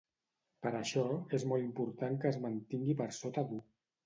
Per 0.63 0.71
això, 0.77 1.03
és 1.39 1.45
molt 1.51 1.67
important 1.67 2.19
que 2.25 2.31
es 2.35 2.41
mantingui 2.47 2.97
per 3.05 3.09
sota 3.21 3.47
d’u. 3.53 3.63